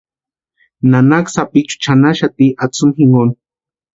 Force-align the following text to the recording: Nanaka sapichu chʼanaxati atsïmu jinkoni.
Nanaka 0.89 1.29
sapichu 1.35 1.75
chʼanaxati 1.83 2.45
atsïmu 2.63 2.91
jinkoni. 2.95 3.33